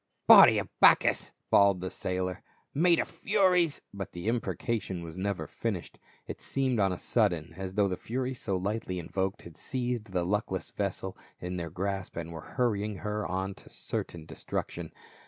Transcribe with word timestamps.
"Body 0.25 0.57
of 0.57 0.67
Bacchus!" 0.79 1.31
bawled 1.51 1.79
the 1.79 1.91
sailor," 1.91 2.41
may 2.83 2.95
the 2.95 3.05
furies 3.05 3.81
—"But 3.93 4.13
the 4.13 4.27
imprecation 4.27 5.03
was 5.03 5.15
never 5.15 5.45
finished; 5.45 5.99
it 6.25 6.41
seemed 6.41 6.79
on 6.79 6.91
a 6.91 6.97
sudden 6.97 7.53
as 7.55 7.75
though 7.75 7.87
the 7.87 7.97
furies 7.97 8.41
so 8.41 8.57
lightly 8.57 8.97
invoked 8.97 9.43
had 9.43 9.57
seized 9.57 10.05
the 10.11 10.25
luckless 10.25 10.71
vessel 10.71 11.15
in 11.39 11.57
their 11.57 11.69
grasp 11.69 12.15
and 12.17 12.33
were 12.33 12.41
hurrying 12.41 12.95
her 12.95 13.27
on 13.27 13.53
to 13.53 13.69
certain 13.69 14.25
destruction. 14.25 14.91